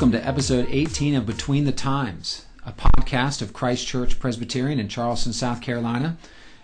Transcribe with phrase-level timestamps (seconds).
[0.00, 4.88] Welcome to episode 18 of Between the Times, a podcast of Christ Church Presbyterian in
[4.88, 6.16] Charleston, South Carolina.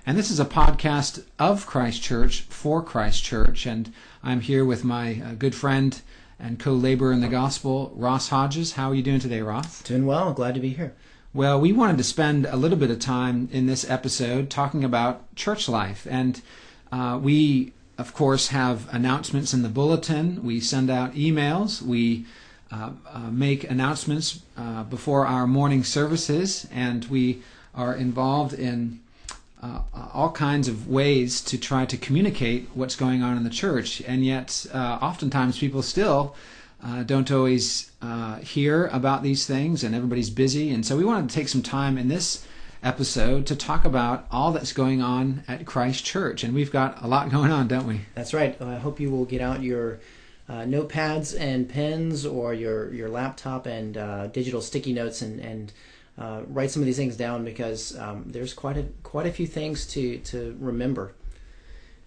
[0.07, 3.67] And this is a podcast of Christ Church for Christ Church.
[3.67, 3.93] And
[4.23, 6.01] I'm here with my uh, good friend
[6.41, 8.73] and co laborer in the gospel, Ross Hodges.
[8.73, 9.83] How are you doing today, Ross?
[9.83, 10.33] Doing well.
[10.33, 10.95] Glad to be here.
[11.35, 15.37] Well, we wanted to spend a little bit of time in this episode talking about
[15.37, 16.07] church life.
[16.09, 16.41] And
[16.91, 20.43] uh, we, of course, have announcements in the bulletin.
[20.43, 21.83] We send out emails.
[21.83, 22.25] We
[22.73, 27.41] uh, uh, make announcements uh, before our morning services, and we
[27.75, 28.99] are involved in
[29.63, 34.01] uh, all kinds of ways to try to communicate what's going on in the church.
[34.01, 36.35] And yet, oftentimes, people still
[37.07, 37.93] don't always
[38.43, 40.71] hear about these things, and everybody's busy.
[40.71, 42.47] And so, we wanted to take some time in this
[42.83, 46.45] episode to talk about all that's going on at Christ Church.
[46.45, 48.01] And we've got a lot going on, don't we?
[48.15, 48.61] That's right.
[48.61, 50.01] I hope you will get out your
[50.49, 55.73] uh, notepads and pens or your, your laptop and uh, digital sticky notes and, and
[56.19, 59.47] uh, write some of these things down because um, there's quite a quite a few
[59.47, 61.15] things to, to remember.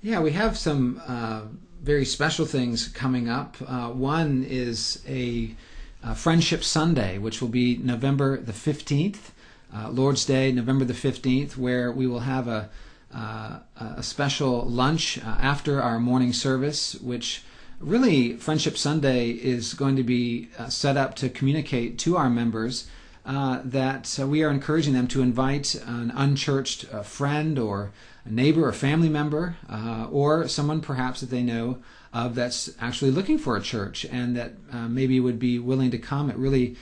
[0.01, 1.41] Yeah, we have some uh,
[1.81, 3.57] very special things coming up.
[3.67, 5.53] Uh, one is a,
[6.01, 9.31] a, Friendship Sunday, which will be November the 15th,
[9.75, 12.69] uh, Lord's Day, November the 15th, where we will have a,
[13.13, 17.43] a special lunch after our morning service, which
[17.79, 22.87] really, Friendship Sunday is going to be uh, set up to communicate to our members
[23.25, 27.91] uh, that uh, we are encouraging them to invite an unchurched uh, friend or
[28.25, 31.77] a neighbor or family member uh, or someone perhaps that they know
[32.11, 35.97] of that's actually looking for a church and that uh, maybe would be willing to
[35.97, 36.29] come.
[36.29, 36.75] It really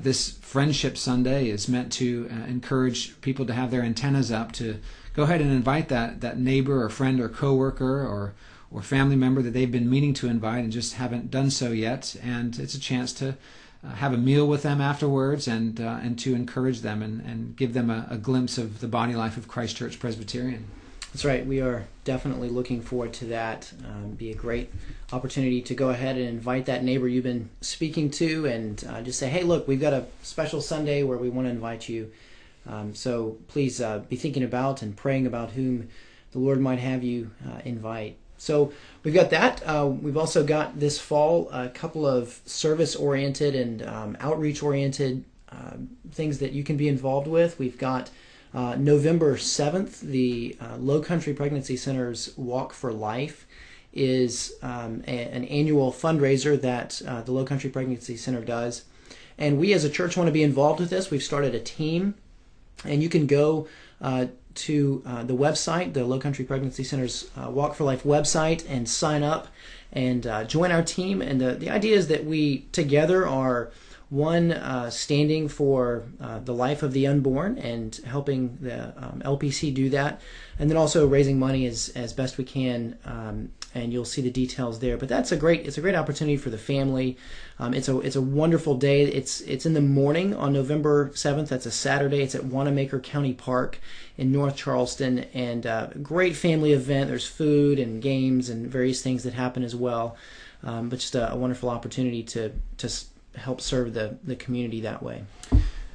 [0.00, 4.78] this Friendship Sunday is meant to encourage people to have their antennas up to
[5.14, 8.34] go ahead and invite that that neighbor or friend or coworker or
[8.70, 12.16] or family member that they've been meaning to invite and just haven't done so yet.
[12.22, 13.36] And it's a chance to
[13.84, 17.56] uh, have a meal with them afterwards and uh, and to encourage them and, and
[17.56, 20.66] give them a, a, glimpse of the body life of Christ Church Presbyterian.
[21.12, 21.46] That's right.
[21.46, 23.72] We are definitely looking forward to that.
[23.86, 24.70] Um, be a great
[25.12, 29.18] opportunity to go ahead and invite that neighbor you've been speaking to and uh, just
[29.18, 32.12] say, hey, look, we've got a special Sunday where we want to invite you.
[32.66, 35.88] Um, so please uh, be thinking about and praying about whom
[36.32, 38.18] the Lord might have you uh, invite.
[38.38, 38.72] So
[39.02, 39.62] we've got that.
[39.66, 45.24] Uh, we've also got this fall a couple of service oriented and um, outreach oriented
[45.50, 45.76] uh,
[46.12, 47.58] things that you can be involved with.
[47.58, 48.10] We've got
[48.54, 53.46] uh, November 7th, the uh, Low Country Pregnancy Center's Walk for Life
[53.92, 58.84] is um, a, an annual fundraiser that uh, the Low Country Pregnancy Center does.
[59.36, 61.10] And we as a church want to be involved with this.
[61.10, 62.14] We've started a team,
[62.84, 63.68] and you can go
[64.00, 68.64] uh, to uh, the website, the Low Country Pregnancy Center's uh, Walk for Life website,
[68.68, 69.48] and sign up
[69.92, 71.22] and uh, join our team.
[71.22, 73.70] And the, the idea is that we together are
[74.10, 79.72] one uh, standing for uh, the life of the unborn and helping the um, LPC
[79.74, 80.20] do that,
[80.58, 82.96] and then also raising money as, as best we can.
[83.04, 84.96] Um, and you'll see the details there.
[84.96, 87.16] But that's a great it's a great opportunity for the family.
[87.58, 89.02] Um, it's a it's a wonderful day.
[89.02, 91.48] It's it's in the morning on November seventh.
[91.48, 92.22] That's a Saturday.
[92.22, 93.78] It's at Wannamaker County Park
[94.16, 97.08] in North Charleston, and uh, great family event.
[97.08, 100.16] There's food and games and various things that happen as well.
[100.64, 102.88] Um, but just a, a wonderful opportunity to to
[103.36, 105.24] help serve the, the community that way.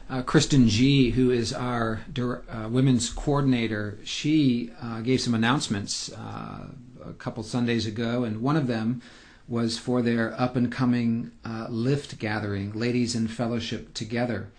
[0.09, 6.67] Uh, Kristen G., who is our uh, women's coordinator, she uh, gave some announcements uh,
[7.07, 9.01] a couple Sundays ago, and one of them
[9.47, 14.49] was for their up and coming uh, lift gathering, Ladies in Fellowship Together.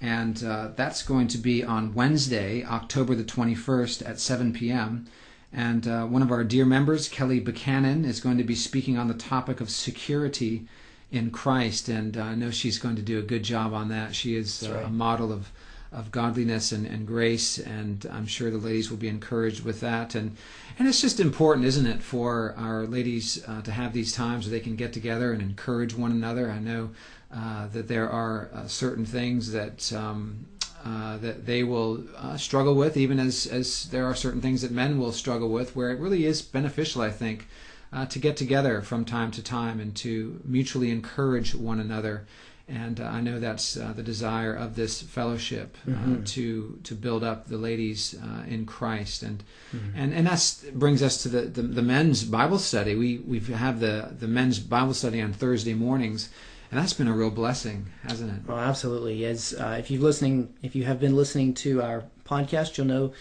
[0.00, 5.06] And uh, that's going to be on Wednesday, October the 21st at 7 p.m.
[5.52, 9.14] And one of our dear members, Kelly Buchanan, is going to be speaking on the
[9.14, 10.68] topic of security
[11.10, 14.14] in Christ, and uh, I know she's going to do a good job on that.
[14.14, 14.84] She is uh, right.
[14.84, 15.50] a model of
[15.90, 20.14] of godliness and, and grace, and I'm sure the ladies will be encouraged with that.
[20.14, 20.36] And
[20.78, 24.52] and it's just important, isn't it, for our ladies uh, to have these times where
[24.52, 26.50] they can get together and encourage one another.
[26.50, 26.90] I know
[27.34, 29.92] uh, that there are uh, certain things that.
[29.92, 30.46] Um,
[30.84, 34.70] uh, that they will uh, struggle with, even as, as there are certain things that
[34.70, 37.48] men will struggle with, where it really is beneficial, I think,
[37.92, 42.26] uh, to get together from time to time and to mutually encourage one another.
[42.68, 46.24] And uh, I know that's uh, the desire of this fellowship uh, mm-hmm.
[46.24, 49.42] to to build up the ladies uh, in Christ, and
[49.74, 49.98] mm-hmm.
[49.98, 52.94] and and that brings us to the, the, the men's Bible study.
[52.94, 56.28] We we have the the men's Bible study on Thursday mornings,
[56.70, 58.46] and that's been a real blessing, hasn't it?
[58.46, 59.24] Well, absolutely.
[59.24, 63.12] As uh, if you listening, if you have been listening to our podcast, you'll know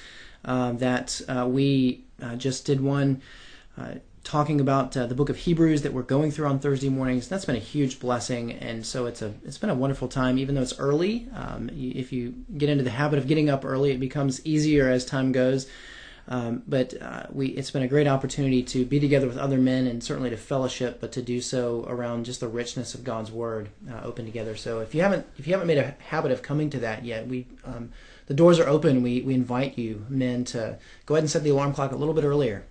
[0.43, 2.03] that we
[2.37, 3.21] just did one
[3.77, 3.95] uh,
[4.27, 7.29] talking about uh, the book of Hebrews that we're going through on Thursday mornings.
[7.29, 10.37] That's been a huge blessing, and so it's a it's been a wonderful time.
[10.37, 13.91] Even though it's early, um, if you get into the habit of getting up early,
[13.91, 15.65] it becomes easier as time goes.
[16.27, 19.87] Um, but uh, we it's been a great opportunity to be together with other men
[19.87, 23.69] and certainly to fellowship, but to do so around just the richness of God's Word,
[23.89, 24.57] uh, open together.
[24.57, 27.27] So if you haven't if you haven't made a habit of coming to that yet,
[27.27, 27.91] we um,
[28.25, 29.03] the doors are open.
[29.03, 32.13] We we invite you men to go ahead and set the alarm clock a little
[32.13, 32.65] bit earlier.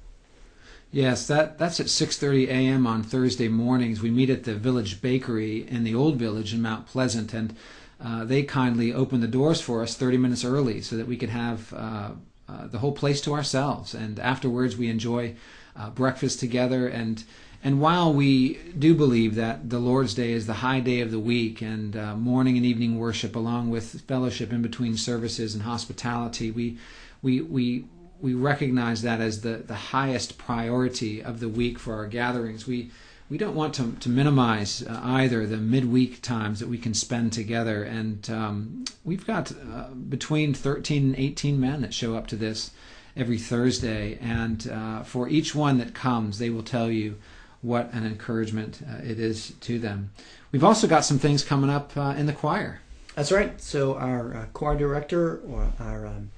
[0.97, 2.87] Yes, that that's at 6:30 a.m.
[2.87, 4.01] on Thursday mornings.
[4.01, 7.55] We meet at the Village Bakery in the Old Village in Mount Pleasant, and
[8.03, 11.29] uh, they kindly open the doors for us 30 minutes early so that we could
[11.29, 12.13] have uh,
[12.49, 13.93] uh, the whole place to ourselves.
[13.93, 15.35] And afterwards, we enjoy
[15.79, 16.89] uh, breakfast together.
[16.89, 17.23] And
[17.63, 21.21] and while we do believe that the Lord's Day is the high day of the
[21.21, 26.51] week, and uh, morning and evening worship, along with fellowship in between services and hospitality,
[26.51, 26.79] we
[27.21, 27.85] we we
[28.21, 32.67] we recognize that as the, the highest priority of the week for our gatherings.
[32.67, 32.91] We
[33.29, 37.33] we don't want to, to minimize uh, either the midweek times that we can spend
[37.33, 37.83] together.
[37.83, 42.71] And um, we've got uh, between 13 and 18 men that show up to this
[43.17, 44.17] every Thursday.
[44.21, 47.17] And uh, for each one that comes, they will tell you
[47.63, 50.13] what an encouragement uh, it is to them.
[50.53, 52.81] We've also got some things coming up uh, in the choir.
[53.17, 53.61] That's right.
[53.61, 56.31] So our uh, choir director, or our um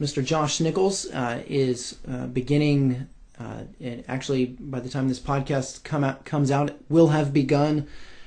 [0.00, 0.24] Mr.
[0.24, 3.06] Josh Nichols uh, is uh, beginning,
[3.38, 7.86] uh, and actually, by the time this podcast come out, comes out, will have begun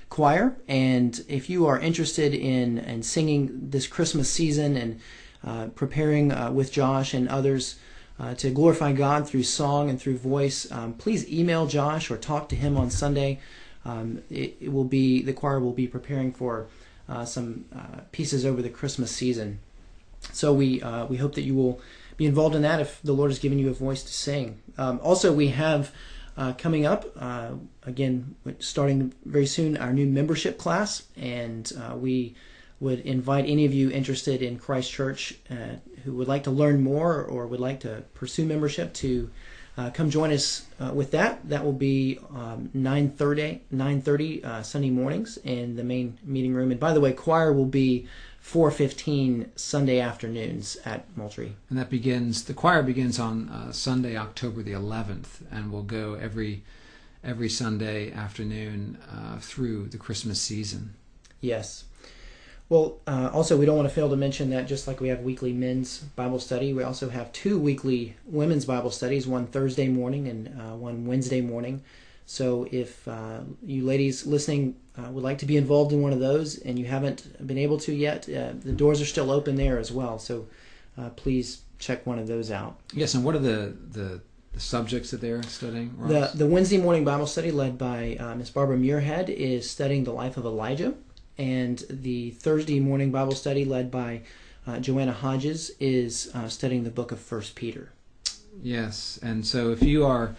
[0.10, 0.56] choir.
[0.68, 5.02] And if you are interested in, in singing this Christmas season and
[5.44, 7.78] uh, preparing uh, with Josh and others
[8.38, 12.56] to glorify God through song and through voice, um, please email Josh or talk to
[12.56, 13.42] him on Sunday.
[13.84, 16.68] Um, it, it, will be the choir will be preparing for
[17.25, 17.66] some
[18.14, 19.60] pieces over the Christmas season.
[20.31, 21.81] So we uh, we hope that you will
[22.18, 24.62] be involved in that if the Lord has given you a voice to sing.
[24.78, 25.92] Um, also, we have
[26.38, 27.52] uh, coming up uh,
[27.84, 32.36] again, starting very soon, our new membership class, and uh, we
[32.80, 36.84] would invite any of you interested in Christ Church uh, who would like to learn
[36.84, 39.30] more or would like to pursue membership to
[39.78, 41.48] uh, come join us uh, with that.
[41.50, 46.72] That will be um, 9.30, 9.30 uh, Sunday mornings in the main meeting room.
[46.72, 48.08] And by the way, choir will be
[48.44, 51.56] 4.15 Sunday afternoons at Moultrie.
[51.69, 56.16] And that begins, the choir begins on uh, Sunday, October the 11th, and will go
[56.16, 56.63] every,
[57.24, 60.94] every Sunday afternoon uh, through the Christmas season.
[61.40, 61.86] Yes.
[62.68, 65.22] Well, uh, also, we don't want to fail to mention that just like we have
[65.22, 70.28] weekly men's Bible study, we also have two weekly women's Bible studies one Thursday morning
[70.28, 71.81] and uh, one Wednesday morning.
[72.25, 76.19] So if uh, you ladies listening uh, would like to be involved in one of
[76.19, 79.80] those and you haven't been able to yet, uh, the doors are still open there
[79.80, 80.19] as well.
[80.19, 80.48] So
[80.98, 82.80] uh, please check one of those out.
[82.94, 84.22] Yes, and what are the, the,
[84.54, 85.95] the subjects that they're studying?
[86.07, 90.13] The, the Wednesday morning Bible study led by uh, Miss Barbara Muirhead is studying the
[90.13, 90.94] life of Elijah.
[91.38, 94.22] And the Thursday morning Bible study led by
[94.68, 97.89] uh, Joanna Hodges is studying the book of First Peter.
[98.62, 100.36] Yes, and so if you are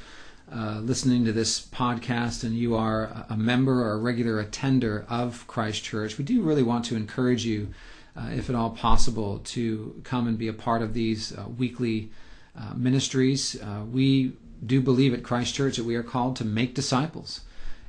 [0.52, 5.46] uh, listening to this podcast and you are a member or a regular attender of
[5.46, 7.68] Christ Church, we do really want to encourage you,
[8.16, 12.10] uh, if at all possible, to come and be a part of these uh, weekly
[12.58, 13.60] uh, ministries.
[13.60, 14.32] Uh, we
[14.64, 17.40] do believe at Christ Church that we are called to make disciples.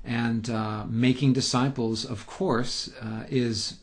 [0.03, 0.47] And
[0.87, 2.91] making disciples, of course,
[3.27, 3.79] is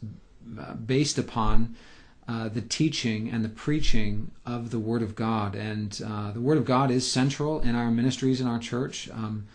[0.87, 1.75] based upon
[2.29, 5.55] uh, the teaching and the preaching of the Word of God.
[5.55, 9.11] And uh, the Word of God is central in our ministries in our church.
[9.11, 9.47] Um,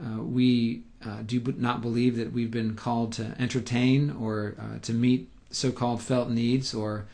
[0.00, 4.92] uh, we uh, do not believe that we've been called to entertain or uh, to
[4.92, 7.06] meet so-called felt needs, or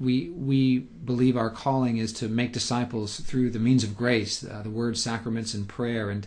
[0.00, 4.70] we we believe our calling is to make disciples through the means of grace, the
[4.70, 6.10] Word, sacraments, and prayer.
[6.10, 6.26] And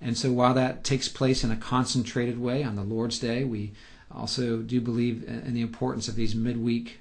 [0.00, 3.72] and so while that takes place in a concentrated way on the Lord's Day, we
[4.14, 7.00] also do believe in the importance of these midweek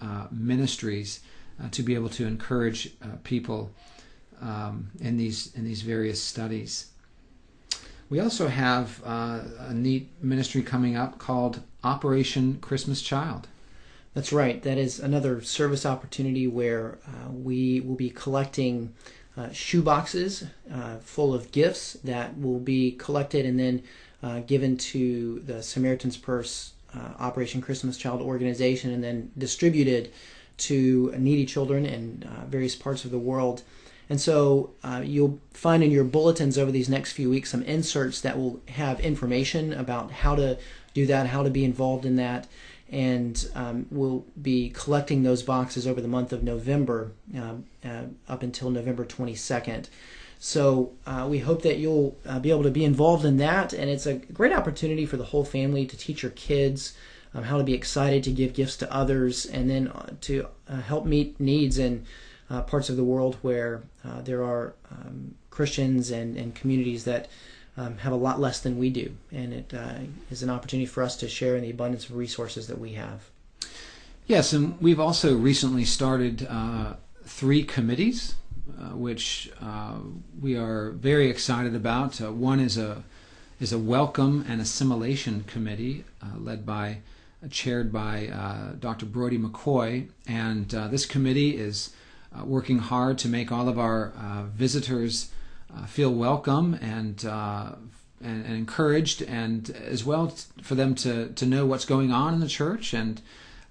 [0.00, 1.20] uh, ministries
[1.62, 3.70] uh, to be able to encourage uh, people
[4.40, 6.88] um, in these in these various studies.
[8.08, 13.48] We also have uh, a neat ministry coming up called Operation Christmas Child.
[14.12, 14.62] That's right.
[14.62, 18.92] That is another service opportunity where uh, we will be collecting
[19.36, 20.44] uh, shoe boxes
[21.00, 23.82] full of gifts that will be collected and then
[24.22, 30.12] uh, given to the Samaritan's Purse uh, Operation Christmas Child organization and then distributed
[30.58, 33.62] to needy children in uh, various parts of the world.
[34.08, 38.20] And so uh, you'll find in your bulletins over these next few weeks some inserts
[38.20, 40.58] that will have information about how to
[40.92, 42.46] do that, how to be involved in that.
[42.92, 48.42] and um, we'll be collecting those boxes over the month of November um, uh, up
[48.42, 49.88] until November 22nd.
[50.44, 53.88] So uh, we hope that you'll uh, be able to be involved in that, and
[53.88, 56.94] it's a great opportunity for the whole family to teach your kids
[57.32, 60.80] um, how to be excited to give gifts to others, and then uh, to uh,
[60.80, 62.04] help meet needs in
[62.50, 63.84] uh, parts of the world where
[64.24, 67.28] there are um, Christians and, and communities that
[67.76, 69.94] um, have a lot less than we do, and it uh,
[70.28, 73.30] is an opportunity for us to share in the abundance of resources that we have.
[74.26, 76.94] Yes, and we've also recently started uh,
[77.24, 78.34] three committees,
[78.94, 79.96] which uh,
[80.40, 82.20] we are very excited about.
[82.20, 83.04] Uh, one is a
[83.60, 86.98] is a welcome and assimilation committee uh, led by
[87.50, 89.06] chaired by Dr.
[89.06, 91.90] Brody McCoy, and this committee is
[92.44, 94.12] working hard to make all of our
[94.54, 95.30] visitors
[95.76, 97.72] uh, feel welcome and, uh,
[98.22, 100.28] and, and encouraged, and as well
[100.60, 103.20] for them to to know what's going on in the church, and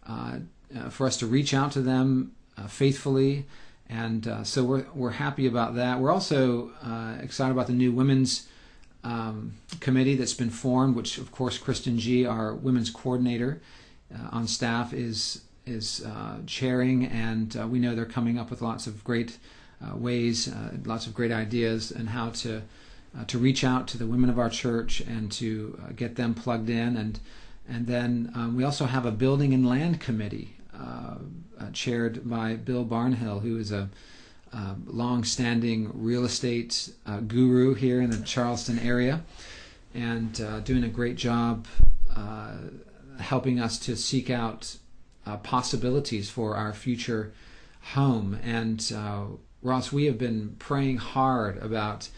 [0.07, 0.37] uh,
[0.75, 3.45] uh for us to reach out to them uh, faithfully.
[3.91, 5.99] And uh, so we're we're happy about that.
[5.99, 6.71] We're also
[7.21, 8.47] excited about the new women's
[9.03, 13.61] um, committee that's been formed, which of course Kristen G, our women's coordinator
[14.31, 16.05] on staff, is is
[16.45, 19.37] chairing, and we know they're coming up with lots of great
[19.83, 22.61] uh, ways, uh, lots of great ideas, and how to
[23.17, 26.69] uh, to reach out to the women of our church and to get them plugged
[26.69, 26.95] in.
[26.95, 27.19] And
[27.67, 30.55] and then um, we also have a building and land committee
[31.73, 33.89] chaired by Bill Barnhill, who is a
[34.53, 39.23] uh, long-standing real estate uh, guru here in the Charleston area,
[39.93, 41.67] and uh, doing a great job
[43.19, 44.77] helping us to seek out
[45.43, 47.31] possibilities for our future
[47.93, 48.37] home.
[48.43, 48.91] And
[49.61, 52.09] Ross, we have been praying hard about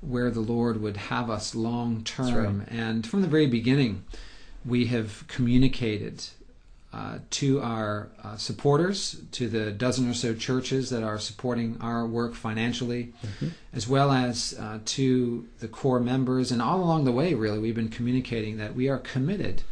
[0.00, 2.60] where the Lord would have us long term.
[2.60, 2.68] Right.
[2.70, 4.04] And from the very beginning,
[4.64, 6.24] we have communicated
[6.92, 12.04] uh, to our uh, supporters, to the dozen or so churches that are supporting our
[12.04, 13.48] work financially, mm-hmm.
[13.72, 16.50] as well as uh, to the core members.
[16.50, 19.62] And all along the way, really, we've been communicating that we are committed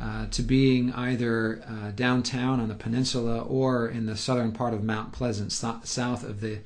[0.00, 4.84] uh, to being either uh, downtown on the peninsula or in the southern part of
[4.84, 6.58] Mount Pleasant, so- south of the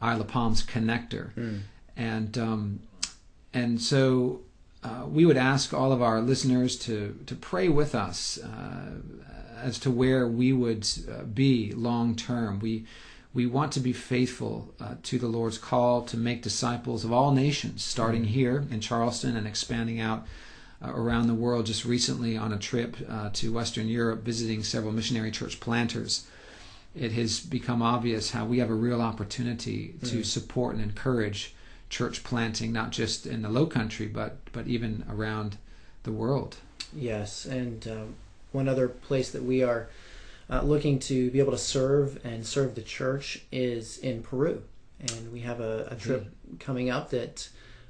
[0.00, 1.34] Isle of Palms connector.
[1.34, 1.60] Mm.
[1.96, 2.80] And um,
[3.52, 4.42] and so
[4.82, 8.92] uh, we would ask all of our listeners to to pray with us uh,
[9.60, 12.58] as to where we would uh, be long term.
[12.60, 12.86] We
[13.32, 17.30] we want to be faithful uh, to the Lord's call to make disciples of all
[17.32, 18.28] nations, starting mm.
[18.28, 20.26] here in Charleston and expanding out
[20.82, 24.92] uh, around the world just recently on a trip uh, to Western Europe, visiting several
[24.92, 26.26] missionary church planters.
[26.92, 30.24] It has become obvious how we have a real opportunity to mm.
[30.24, 31.54] support and encourage
[31.90, 35.58] church planting, not just in the Low Country, but but even around
[36.04, 36.56] the world.
[36.94, 38.04] Yes, and uh,
[38.52, 39.90] one other place that we are
[40.48, 44.62] uh, looking to be able to serve and serve the church is in Peru,
[45.00, 46.58] and we have a, a trip mm.
[46.58, 47.48] coming up that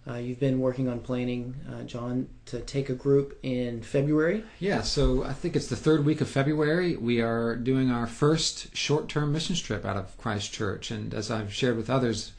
[0.09, 4.45] uh, you've been working on planning, uh, John, to take a group in February.
[4.59, 6.97] Yeah, so I think it's the third week of February.
[6.97, 10.90] We are doing our first short term mission trip out of Christ Church.
[10.90, 12.33] And as I've shared with others,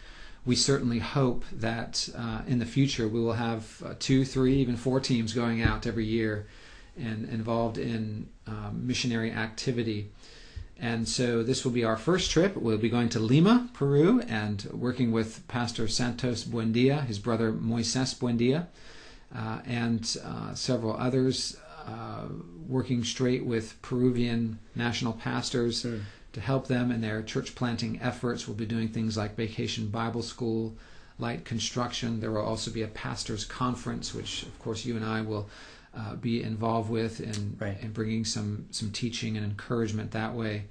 [0.45, 4.75] we certainly hope that uh, in the future we will have uh, two, three, even
[4.75, 6.47] four teams going out every year
[6.97, 10.09] and involved in um, missionary activity.
[10.79, 12.57] And so this will be our first trip.
[12.57, 18.15] We'll be going to Lima, Peru, and working with Pastor Santos Buendia, his brother Moises
[18.17, 18.65] Buendia,
[19.33, 21.55] uh, and uh, several others,
[21.85, 22.25] uh,
[22.67, 26.01] working straight with Peruvian national pastors mm.
[26.33, 28.47] To help them in their church planting efforts.
[28.47, 30.75] We'll be doing things like Vacation Bible School,
[31.19, 32.19] light construction.
[32.19, 35.49] There will also be a pastors' conference, which, of course, you and I will
[35.95, 37.77] uh, be involved with and right.
[37.81, 40.65] and bringing some some teaching and encouragement that way.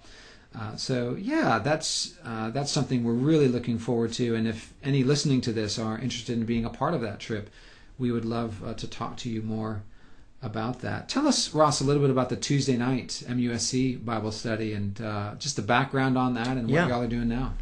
[0.58, 4.34] Uh, so yeah, that's uh, that's something we're really looking forward to.
[4.34, 7.50] And if any listening to this are interested in being a part of that trip,
[7.98, 9.82] we would love uh, to talk to you more
[10.42, 11.08] about that.
[11.08, 15.34] Tell us, Ross, a little bit about the Tuesday night MUSC Bible study and uh,
[15.38, 16.88] just the background on that and what yeah.
[16.88, 17.54] y'all are doing now.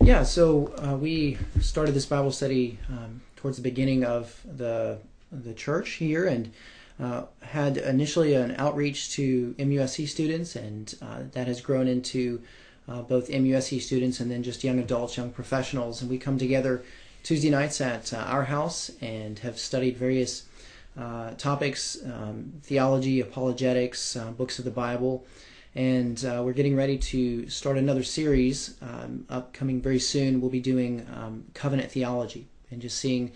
[0.00, 4.98] Yeah, so uh, we started this Bible study um, towards the beginning of the
[5.32, 6.52] the church here, and
[7.00, 12.42] uh, had initially an outreach to MUSC students, and uh, that has grown into
[12.88, 16.00] uh, both MUSC students and then just young adults, young professionals.
[16.00, 16.84] And we come together
[17.22, 20.44] Tuesday nights at uh, our house and have studied various
[20.98, 25.26] uh, topics um, theology, apologetics, books of the Bible.
[25.74, 30.40] And we're getting ready to start another series um, upcoming very soon.
[30.40, 33.32] We'll be doing um, covenant theology and just seeing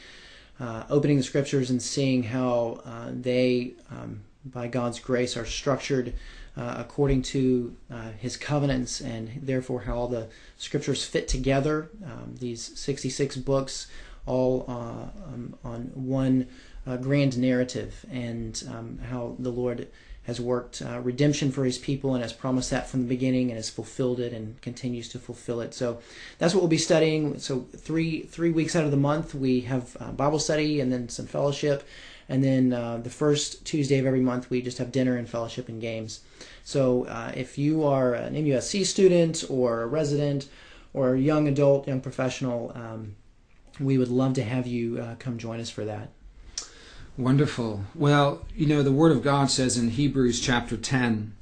[0.60, 6.12] uh, opening the scriptures and seeing how uh, they, um, by God's grace, are structured
[6.56, 11.90] uh, according to uh, his covenants and therefore how all the scriptures fit together.
[12.04, 13.86] Um, these 66 books,
[14.26, 16.46] all uh, um, on one
[16.90, 19.88] uh, grand narrative, and um, how the Lord
[20.24, 23.56] has worked uh, redemption for his people and has promised that from the beginning and
[23.56, 25.72] has fulfilled it and continues to fulfill it.
[25.72, 25.98] So
[26.38, 27.38] that's what we'll be studying.
[27.38, 31.08] So three three weeks out of the month we have uh, Bible study and then
[31.08, 31.86] some fellowship,
[32.28, 35.68] and then uh, the first Tuesday of every month we just have dinner and fellowship
[35.68, 36.20] and games.
[36.64, 40.48] So uh, if you are an MUSC student or a resident
[40.92, 43.16] or a young adult, young professional, um,
[43.78, 46.10] we would love to have you uh, come join us for that.
[47.20, 47.84] Wonderful.
[47.94, 51.34] Well, you know, the Word of God says in Hebrews chapter 10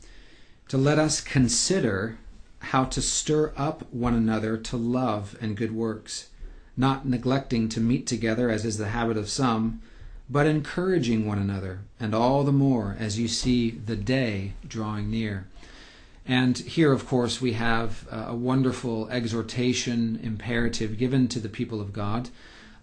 [0.66, 2.18] to let us consider
[2.58, 6.30] how to stir up one another to love and good works,
[6.76, 9.80] not neglecting to meet together as is the habit of some,
[10.28, 15.46] but encouraging one another, and all the more as you see the day drawing near.
[16.26, 21.92] And here, of course, we have a wonderful exhortation imperative given to the people of
[21.92, 22.30] God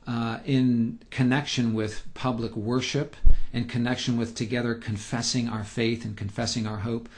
[0.07, 3.15] uh, in connection with public worship,
[3.53, 7.09] in connection with together confessing our faith and confessing our hope.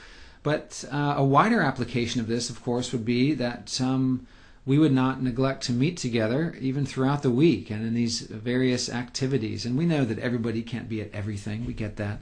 [0.42, 4.26] But uh, a wider application of this, of course, would be that um,
[4.64, 8.88] we would not neglect to meet together even throughout the week and in these various
[8.88, 9.66] activities.
[9.66, 12.20] And we know that everybody can't be at everything, we get that.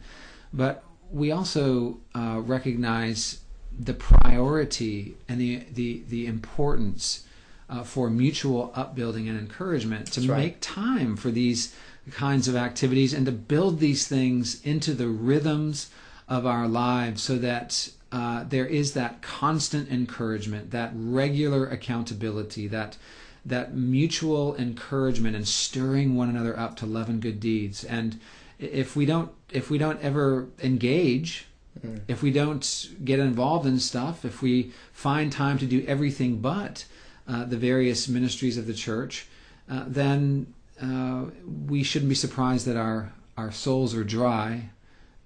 [0.53, 3.41] But we also uh, recognize
[3.79, 7.26] the priority and the, the, the importance
[7.69, 10.39] uh, for mutual upbuilding and encouragement to right.
[10.39, 11.75] make time for these
[12.11, 15.91] kinds of activities and to build these things into the rhythms
[16.29, 22.97] of our lives so that uh, there is that constant encouragement, that regular accountability, that
[23.45, 27.85] that mutual encouragement and stirring one another up to love and good deeds.
[27.85, 28.19] And
[28.59, 31.47] if we don't if we don't ever engage,
[31.81, 32.01] mm.
[32.09, 36.85] if we don't get involved in stuff, if we find time to do everything but,
[37.29, 39.27] uh, the various ministries of the church,
[39.71, 41.25] uh, then uh,
[41.67, 44.71] we shouldn't be surprised that our, our souls are dry,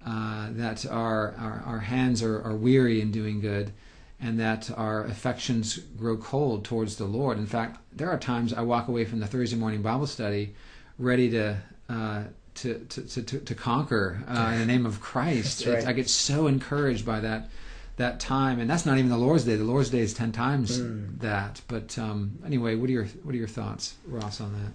[0.05, 3.71] uh, that our, our, our hands are, are weary in doing good,
[4.19, 7.37] and that our affections grow cold towards the Lord.
[7.37, 10.55] In fact, there are times I walk away from the Thursday morning Bible study
[10.97, 11.57] ready to
[11.89, 15.65] uh, to, to, to, to, conquer uh, in the name of Christ.
[15.65, 15.87] Right.
[15.87, 17.49] I get so encouraged by that
[17.97, 19.55] that time, and that's not even the Lord's Day.
[19.55, 21.19] The Lord's Day is ten times mm.
[21.19, 21.61] that.
[21.67, 24.71] But um, anyway, what are your what are your thoughts, Ross, on that?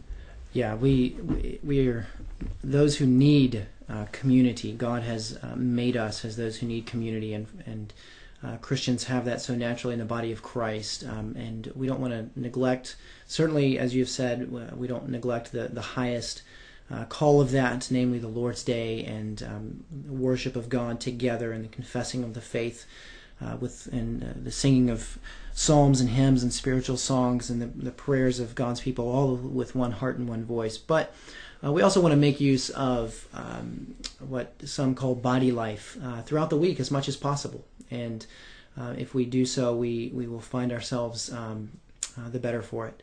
[0.52, 2.06] Yeah, we we, we are
[2.62, 4.72] those who need uh, community.
[4.72, 7.92] God has uh, made us as those who need community, and and
[8.44, 11.04] uh, Christians have that so naturally in the body of Christ.
[11.04, 12.96] Um, and we don't want to neglect.
[13.26, 16.42] Certainly, as you've said, we don't neglect the the highest.
[16.88, 21.64] Uh, call of that, namely the Lord's Day and um, worship of God together and
[21.64, 22.86] the confessing of the faith
[23.40, 25.18] uh, with and uh, the singing of
[25.52, 29.74] psalms and hymns and spiritual songs and the, the prayers of God's people, all with
[29.74, 30.78] one heart and one voice.
[30.78, 31.12] But
[31.64, 36.22] uh, we also want to make use of um, what some call body life uh,
[36.22, 37.64] throughout the week as much as possible.
[37.90, 38.24] And
[38.78, 41.70] uh, if we do so, we, we will find ourselves um,
[42.28, 43.02] the better for it.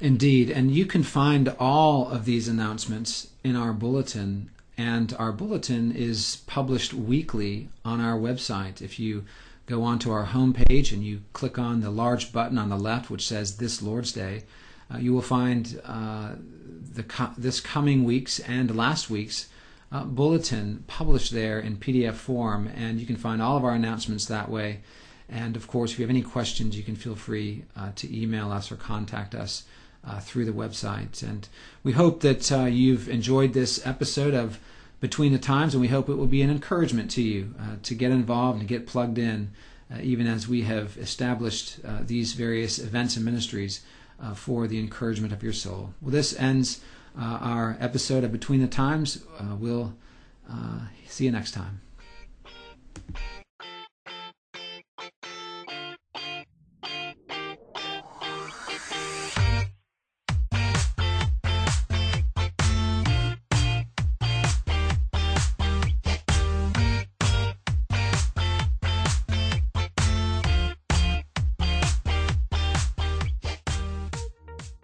[0.00, 0.50] Indeed.
[0.50, 6.42] And you can find all of these announcements in our bulletin and our bulletin is
[6.46, 8.82] published weekly on our website.
[8.82, 9.24] If you
[9.66, 13.26] go onto our homepage and you click on the large button on the left which
[13.26, 14.42] says This Lord's Day,
[14.92, 16.32] uh, you will find uh,
[16.92, 19.48] the co- this coming week's and last week's
[19.92, 24.26] uh, bulletin published there in PDF form, and you can find all of our announcements
[24.26, 24.80] that way.
[25.28, 28.50] And of course, if you have any questions, you can feel free uh, to email
[28.50, 29.62] us or contact us
[30.06, 31.22] uh, through the website.
[31.22, 31.48] And
[31.82, 34.58] we hope that uh, you've enjoyed this episode of
[35.00, 37.94] Between the Times, and we hope it will be an encouragement to you uh, to
[37.94, 39.50] get involved and get plugged in,
[39.92, 43.82] uh, even as we have established uh, these various events and ministries
[44.22, 45.94] uh, for the encouragement of your soul.
[46.00, 46.80] Well, this ends
[47.16, 49.24] our episode of Between the Times.
[49.58, 49.94] we'll
[51.06, 51.80] see you next time.